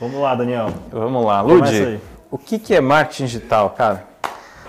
[0.00, 0.68] Vamos lá, Daniel.
[0.90, 1.40] Vamos lá.
[1.40, 2.00] Ludi.
[2.30, 4.04] O que, que é marketing digital, cara?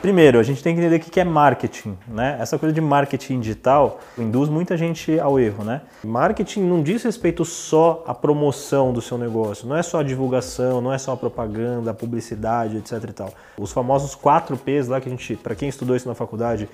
[0.01, 2.37] Primeiro, a gente tem que entender o que é marketing, né?
[2.39, 5.81] Essa coisa de marketing digital induz muita gente ao erro, né?
[6.03, 10.81] Marketing não diz respeito só à promoção do seu negócio, não é só a divulgação,
[10.81, 13.33] não é só a propaganda, a publicidade, etc e tal.
[13.57, 16.69] Os famosos 4 P's lá que a gente, para quem estudou isso na faculdade,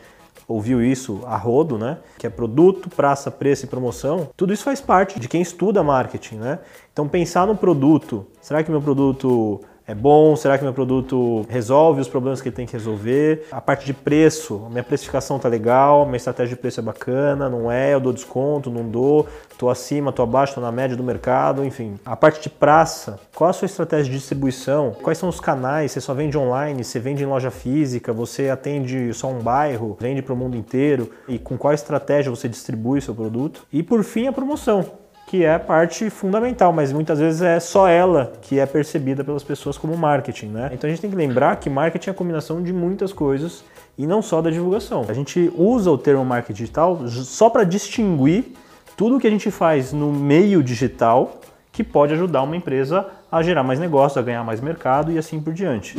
[0.46, 2.00] ouviu isso a rodo, né?
[2.18, 4.30] Que é produto, praça, preço e promoção.
[4.36, 6.60] Tudo isso faz parte de quem estuda marketing, né?
[6.92, 10.36] Então pensar no produto, será que meu produto é bom?
[10.36, 13.48] Será que meu produto resolve os problemas que ele tem que resolver?
[13.52, 17.70] A parte de preço, minha precificação tá legal, minha estratégia de preço é bacana, não
[17.70, 17.94] é?
[17.94, 21.96] Eu dou desconto, não dou, tô acima, tô abaixo, tô na média do mercado, enfim.
[22.06, 24.96] A parte de praça, qual a sua estratégia de distribuição?
[25.02, 25.92] Quais são os canais?
[25.92, 26.82] Você só vende online?
[26.82, 28.14] Você vende em loja física?
[28.14, 29.98] Você atende só um bairro?
[30.00, 31.12] Vende para o mundo inteiro?
[31.28, 33.68] E com qual estratégia você distribui seu produto?
[33.72, 35.03] E por fim, a promoção
[35.34, 39.42] que é a parte fundamental, mas muitas vezes é só ela que é percebida pelas
[39.42, 40.70] pessoas como marketing, né?
[40.72, 43.64] Então a gente tem que lembrar que marketing é a combinação de muitas coisas
[43.98, 45.08] e não só da divulgação.
[45.10, 48.54] A gente usa o termo marketing digital só para distinguir
[48.96, 51.40] tudo que a gente faz no meio digital
[51.72, 55.42] que pode ajudar uma empresa a gerar mais negócio, a ganhar mais mercado e assim
[55.42, 55.98] por diante.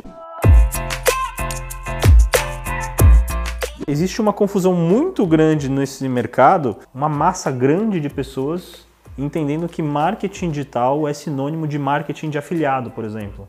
[3.84, 8.84] Existe uma confusão muito grande nesse mercado, uma massa grande de pessoas
[9.16, 13.48] entendendo que marketing digital é sinônimo de marketing de afiliado, por exemplo.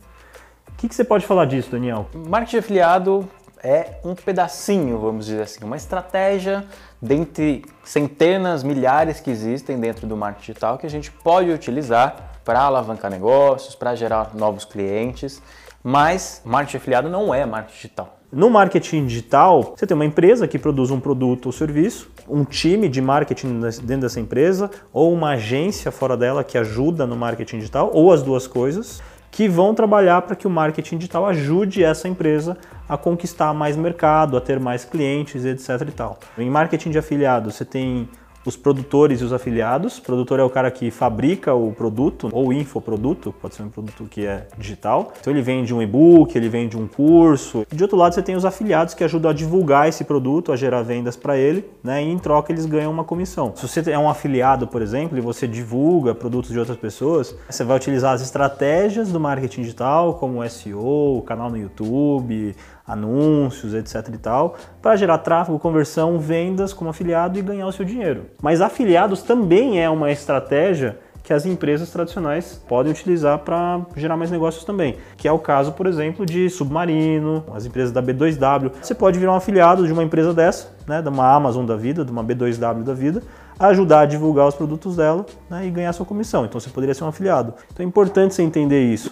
[0.69, 2.07] O que, que você pode falar disso, Daniel?
[2.13, 3.29] Marketing de afiliado
[3.63, 6.65] é um pedacinho, vamos dizer assim, uma estratégia
[7.01, 12.59] dentre centenas, milhares que existem dentro do marketing digital que a gente pode utilizar para
[12.59, 15.41] alavancar negócios, para gerar novos clientes,
[15.85, 18.17] mas marketing afiliado não é marketing digital.
[18.31, 22.89] No marketing digital, você tem uma empresa que produz um produto ou serviço, um time
[22.89, 27.91] de marketing dentro dessa empresa, ou uma agência fora dela que ajuda no marketing digital,
[27.93, 32.57] ou as duas coisas, que vão trabalhar para que o marketing digital ajude essa empresa
[32.89, 35.87] a conquistar mais mercado, a ter mais clientes, etc.
[35.87, 36.17] E tal.
[36.35, 38.09] Em marketing de afiliado, você tem
[38.45, 39.97] os produtores e os afiliados.
[39.97, 44.05] O produtor é o cara que fabrica o produto ou infoproduto, pode ser um produto
[44.05, 45.11] que é digital.
[45.19, 47.65] Então ele vende um e-book, ele vende um curso.
[47.73, 50.83] De outro lado, você tem os afiliados que ajudam a divulgar esse produto, a gerar
[50.83, 52.03] vendas para ele, né?
[52.03, 53.53] E em troca eles ganham uma comissão.
[53.55, 57.63] Se você é um afiliado, por exemplo, e você divulga produtos de outras pessoas, você
[57.63, 62.55] vai utilizar as estratégias do marketing digital, como SEO, canal no YouTube,
[62.87, 67.85] anúncios, etc e tal, para gerar tráfego, conversão, vendas como afiliado e ganhar o seu
[67.85, 68.25] dinheiro.
[68.41, 74.29] Mas afiliados também é uma estratégia que as empresas tradicionais podem utilizar para gerar mais
[74.29, 78.71] negócios também, que é o caso, por exemplo, de Submarino, as empresas da B2W.
[78.79, 82.05] Você pode virar um afiliado de uma empresa dessa, né, de uma Amazon da vida,
[82.05, 83.23] de uma B2W da vida,
[83.59, 86.45] ajudar a divulgar os produtos dela né, e ganhar sua comissão.
[86.45, 87.55] Então você poderia ser um afiliado.
[87.73, 89.11] Então é importante você entender isso.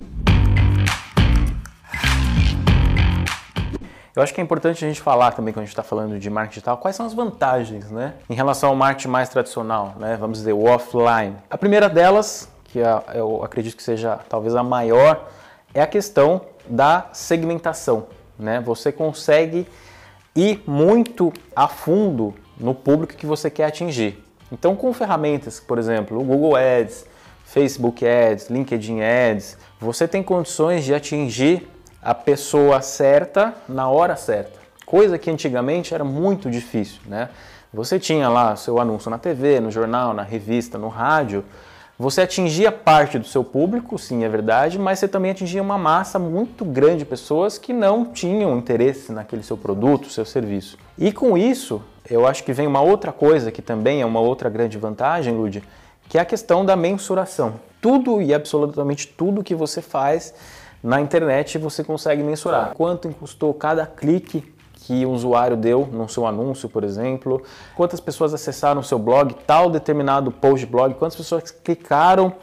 [4.16, 6.30] Eu acho que é importante a gente falar também, quando a gente está falando de
[6.30, 8.14] marketing digital, quais são as vantagens, né?
[8.30, 10.16] Em relação ao marketing mais tradicional, né?
[10.20, 11.36] Vamos dizer, o offline.
[11.50, 15.28] A primeira delas, que é, eu acredito que seja talvez a maior,
[15.74, 18.06] é a questão da segmentação,
[18.38, 18.62] né?
[18.62, 19.68] Você consegue
[20.36, 24.24] ir muito a fundo no público que você quer atingir.
[24.52, 27.08] Então, com ferramentas, por exemplo, o Google Ads,
[27.46, 31.68] Facebook Ads, LinkedIn Ads, você tem condições de atingir
[32.04, 34.60] a pessoa certa na hora certa.
[34.86, 37.30] Coisa que antigamente era muito difícil, né?
[37.74, 41.44] Você tinha lá seu anúncio na TV, no jornal, na revista, no rádio.
[41.98, 46.20] Você atingia parte do seu público, sim, é verdade, mas você também atingia uma massa
[46.20, 50.78] muito grande de pessoas que não tinham interesse naquele seu produto, seu serviço.
[50.98, 54.50] E com isso, eu acho que vem uma outra coisa que também é uma outra
[54.50, 55.64] grande vantagem, Lud,
[56.10, 57.56] que é a questão da mensuração.
[57.82, 60.34] Tudo e absolutamente tudo que você faz
[60.84, 66.28] na internet você consegue mensurar quanto custou cada clique que o usuário deu no seu
[66.28, 67.42] anúncio, por exemplo,
[67.74, 72.34] quantas pessoas acessaram seu blog, tal determinado post blog, quantas pessoas clicaram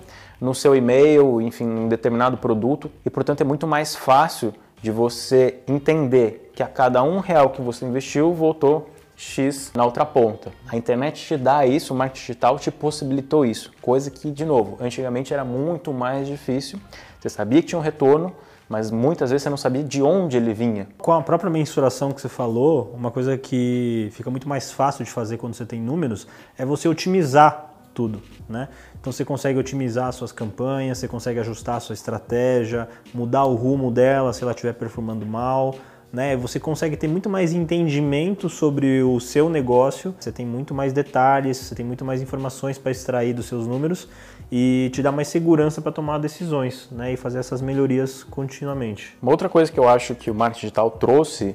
[0.41, 5.59] no seu e-mail, enfim, um determinado produto, e portanto é muito mais fácil de você
[5.69, 8.89] entender que a cada um real que você investiu voltou
[9.21, 10.51] X na outra ponta.
[10.67, 14.79] A internet te dá isso, o marketing digital te possibilitou isso, coisa que, de novo,
[14.81, 16.81] antigamente era muito mais difícil.
[17.21, 18.35] Você sabia que tinha um retorno,
[18.67, 20.89] mas muitas vezes você não sabia de onde ele vinha.
[20.97, 25.11] Com a própria mensuração que você falou, uma coisa que fica muito mais fácil de
[25.11, 26.27] fazer quando você tem números
[26.57, 28.69] é você otimizar tudo, né?
[28.99, 34.33] Então você consegue otimizar suas campanhas, você consegue ajustar sua estratégia, mudar o rumo dela
[34.33, 35.75] se ela estiver performando mal,
[36.13, 36.37] né?
[36.37, 41.57] Você consegue ter muito mais entendimento sobre o seu negócio, você tem muito mais detalhes,
[41.57, 44.09] você tem muito mais informações para extrair dos seus números
[44.51, 47.13] e te dá mais segurança para tomar decisões, né?
[47.13, 49.17] E fazer essas melhorias continuamente.
[49.23, 51.55] Uma outra coisa que eu acho que o marketing digital trouxe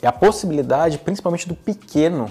[0.00, 2.30] é a possibilidade, principalmente do pequeno,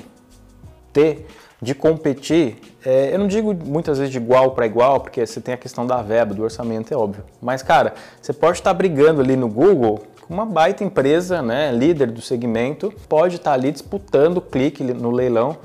[0.93, 1.27] ter
[1.61, 5.53] de competir, é, eu não digo muitas vezes de igual para igual, porque você tem
[5.53, 7.23] a questão da verba, do orçamento, é óbvio.
[7.41, 12.21] Mas, cara, você pode estar brigando ali no Google uma baita empresa, né, líder do
[12.21, 15.57] segmento, pode estar ali disputando clique no leilão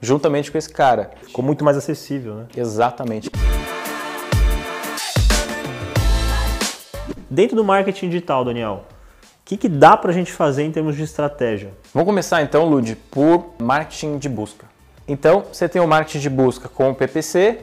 [0.00, 1.10] juntamente com esse cara.
[1.22, 2.46] Ficou muito mais acessível, né?
[2.56, 3.30] Exatamente.
[7.28, 10.94] Dentro do marketing digital, Daniel, o que, que dá para a gente fazer em termos
[10.94, 11.72] de estratégia?
[11.92, 14.66] Vamos começar então, Lud, por marketing de busca.
[15.08, 17.60] Então, você tem o marketing de busca com o PPC,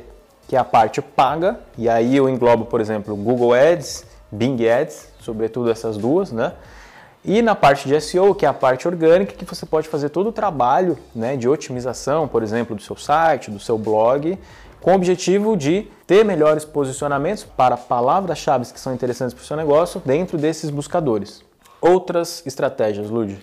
[0.47, 5.09] que é a parte paga, e aí eu englobo, por exemplo, Google Ads, Bing Ads,
[5.19, 6.53] sobretudo essas duas, né?
[7.23, 10.29] E na parte de SEO, que é a parte orgânica, que você pode fazer todo
[10.29, 14.39] o trabalho né, de otimização, por exemplo, do seu site, do seu blog,
[14.81, 19.55] com o objetivo de ter melhores posicionamentos para palavras-chave que são interessantes para o seu
[19.55, 21.43] negócio dentro desses buscadores.
[21.79, 23.37] Outras estratégias, Lud?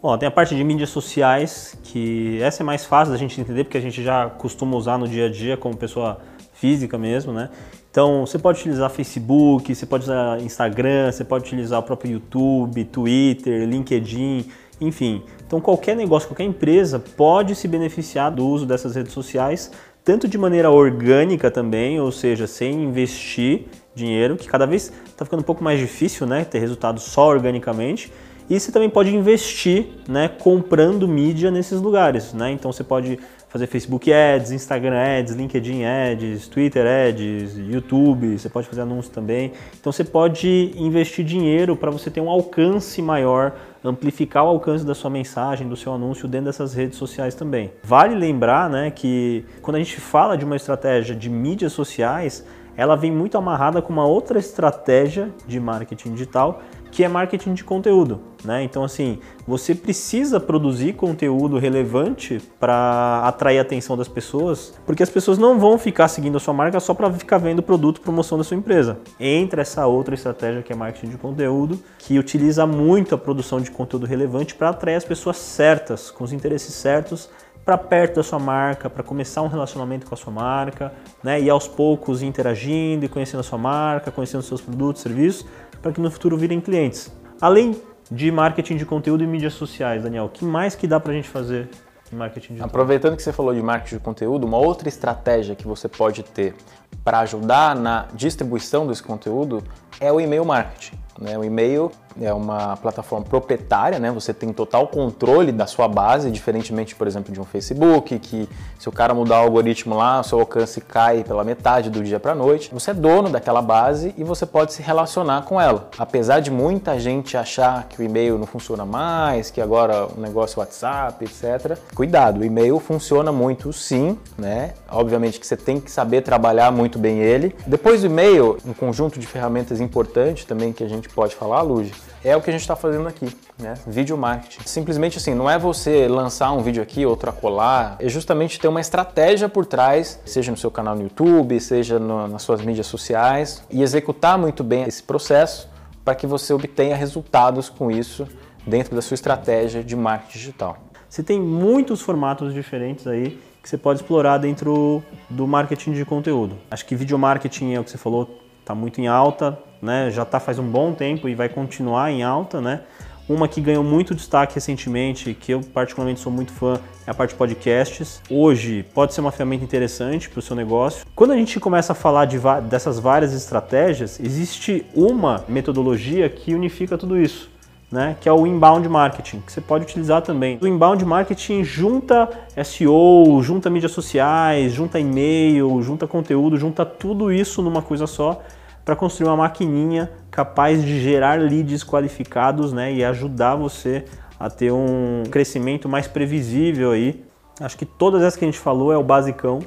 [0.00, 3.64] Bom, tem a parte de mídias sociais, que essa é mais fácil da gente entender,
[3.64, 6.18] porque a gente já costuma usar no dia a dia como pessoa
[6.64, 7.50] física mesmo, né?
[7.90, 12.82] Então, você pode utilizar Facebook, você pode usar Instagram, você pode utilizar o próprio YouTube,
[12.84, 14.46] Twitter, LinkedIn,
[14.80, 15.22] enfim.
[15.46, 19.70] Então, qualquer negócio, qualquer empresa pode se beneficiar do uso dessas redes sociais,
[20.02, 25.40] tanto de maneira orgânica também, ou seja, sem investir dinheiro, que cada vez está ficando
[25.40, 28.10] um pouco mais difícil, né, ter resultado só organicamente,
[28.48, 32.50] e você também pode investir, né, comprando mídia nesses lugares, né?
[32.50, 33.18] Então você pode
[33.54, 39.52] fazer Facebook Ads, Instagram Ads, LinkedIn Ads, Twitter Ads, YouTube, você pode fazer anúncios também.
[39.78, 43.52] Então você pode investir dinheiro para você ter um alcance maior,
[43.84, 47.70] amplificar o alcance da sua mensagem, do seu anúncio dentro dessas redes sociais também.
[47.84, 52.44] Vale lembrar, né, que quando a gente fala de uma estratégia de mídias sociais,
[52.76, 56.60] ela vem muito amarrada com uma outra estratégia de marketing digital,
[56.94, 58.62] que é marketing de conteúdo, né?
[58.62, 65.10] Então assim, você precisa produzir conteúdo relevante para atrair a atenção das pessoas, porque as
[65.10, 68.44] pessoas não vão ficar seguindo a sua marca só para ficar vendo produto, promoção da
[68.44, 68.96] sua empresa.
[69.18, 73.72] Entra essa outra estratégia que é marketing de conteúdo, que utiliza muito a produção de
[73.72, 77.28] conteúdo relevante para atrair as pessoas certas, com os interesses certos
[77.64, 81.40] para perto da sua marca, para começar um relacionamento com a sua marca, né?
[81.40, 85.46] E aos poucos interagindo e conhecendo a sua marca, conhecendo seus produtos, serviços,
[85.80, 87.10] para que no futuro virem clientes.
[87.40, 87.80] Além
[88.10, 91.28] de marketing de conteúdo e mídias sociais, Daniel, que mais que dá para a gente
[91.28, 91.68] fazer
[92.12, 92.66] em marketing digital?
[92.66, 96.54] Aproveitando que você falou de marketing de conteúdo, uma outra estratégia que você pode ter
[97.02, 99.62] para ajudar na distribuição desse conteúdo
[100.00, 100.98] é o e-mail marketing.
[101.18, 101.38] Né?
[101.38, 101.90] O e-mail
[102.20, 104.10] é uma plataforma proprietária, né?
[104.12, 108.88] Você tem total controle da sua base, diferentemente, por exemplo, de um Facebook, que se
[108.88, 112.70] o cara mudar o algoritmo lá, seu alcance cai pela metade do dia para noite.
[112.72, 115.88] Você é dono daquela base e você pode se relacionar com ela.
[115.98, 120.58] Apesar de muita gente achar que o e-mail não funciona mais, que agora o negócio
[120.58, 121.78] é WhatsApp, etc.
[121.94, 124.74] Cuidado, o e-mail funciona muito sim, né?
[124.90, 127.54] Obviamente que você tem que saber trabalhar muito bem ele.
[127.66, 131.92] Depois do e-mail, um conjunto de ferramentas importantes também que a gente pode falar, Luge,
[132.24, 133.28] é o que a gente está fazendo aqui,
[133.58, 133.74] né?
[133.86, 134.60] Vídeo marketing.
[134.64, 138.80] Simplesmente assim, não é você lançar um vídeo aqui, outro acolá, é justamente ter uma
[138.80, 143.62] estratégia por trás, seja no seu canal no YouTube, seja no, nas suas mídias sociais,
[143.70, 145.68] e executar muito bem esse processo
[146.04, 148.26] para que você obtenha resultados com isso
[148.66, 150.78] dentro da sua estratégia de marketing digital.
[151.08, 156.58] Você tem muitos formatos diferentes aí que você pode explorar dentro do marketing de conteúdo.
[156.70, 160.10] Acho que vídeo marketing é o que você falou, está muito em alta, né?
[160.10, 162.80] Já está faz um bom tempo e vai continuar em alta, né?
[163.28, 167.30] Uma que ganhou muito destaque recentemente, que eu particularmente sou muito fã, é a parte
[167.30, 168.20] de podcasts.
[168.28, 171.06] Hoje pode ser uma ferramenta interessante para o seu negócio.
[171.14, 176.98] Quando a gente começa a falar de, dessas várias estratégias, existe uma metodologia que unifica
[176.98, 177.53] tudo isso.
[177.94, 180.58] Né, que é o inbound marketing, que você pode utilizar também.
[180.60, 182.28] O inbound marketing junta
[182.64, 188.42] SEO, junta mídias sociais, junta e-mail, junta conteúdo, junta tudo isso numa coisa só
[188.84, 194.04] para construir uma maquininha capaz de gerar leads qualificados né, e ajudar você
[194.40, 197.24] a ter um crescimento mais previsível aí.
[197.60, 199.60] Acho que todas essas que a gente falou é o basicão.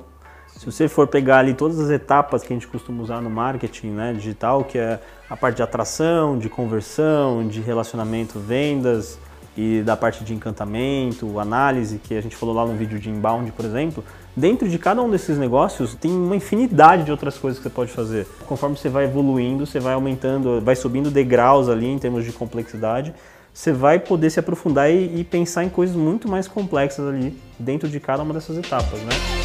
[0.58, 3.92] Se você for pegar ali todas as etapas que a gente costuma usar no marketing
[3.92, 5.00] né, digital, que é
[5.30, 9.20] a parte de atração, de conversão, de relacionamento, vendas,
[9.58, 13.52] e da parte de encantamento, análise, que a gente falou lá no vídeo de inbound,
[13.52, 14.04] por exemplo,
[14.36, 17.92] dentro de cada um desses negócios tem uma infinidade de outras coisas que você pode
[17.92, 18.28] fazer.
[18.46, 23.14] Conforme você vai evoluindo, você vai aumentando, vai subindo degraus ali em termos de complexidade,
[23.52, 27.90] você vai poder se aprofundar e, e pensar em coisas muito mais complexas ali dentro
[27.90, 29.37] de cada uma dessas etapas, né?